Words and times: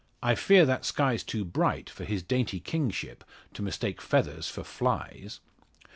I 0.23 0.33
fear 0.33 0.65
that 0.65 0.83
sky's 0.83 1.21
too 1.23 1.45
bright 1.45 1.87
for 1.87 2.05
his 2.05 2.23
dainty 2.23 2.59
kingship 2.59 3.23
to 3.53 3.61
mistake 3.61 4.01
feathers 4.01 4.47
for 4.49 4.63
flies." 4.63 5.41